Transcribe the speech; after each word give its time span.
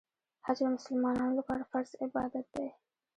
حج 0.45 0.57
د 0.63 0.65
مسلمانانو 0.77 1.37
لپاره 1.39 1.63
فرض 1.71 1.91
عبادت 2.05 2.45
دی. 2.55 2.67